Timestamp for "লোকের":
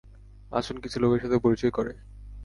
0.99-1.21